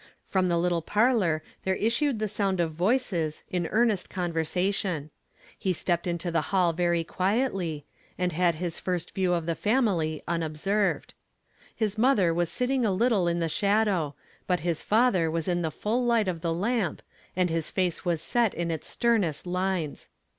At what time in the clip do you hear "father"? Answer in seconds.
14.81-15.29